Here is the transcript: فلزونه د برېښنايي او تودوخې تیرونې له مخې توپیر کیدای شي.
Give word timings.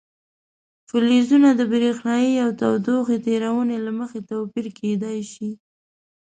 فلزونه 0.89 1.49
د 1.55 1.61
برېښنايي 1.71 2.33
او 2.43 2.49
تودوخې 2.61 3.17
تیرونې 3.25 3.77
له 3.85 3.91
مخې 3.99 4.19
توپیر 4.29 4.65
کیدای 4.79 5.19
شي. 5.33 5.49